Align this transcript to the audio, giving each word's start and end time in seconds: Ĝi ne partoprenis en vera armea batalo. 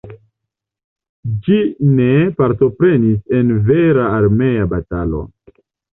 Ĝi 1.47 1.57
ne 1.99 2.07
partoprenis 2.41 3.21
en 3.41 3.53
vera 3.69 4.11
armea 4.21 4.69
batalo. 4.73 5.23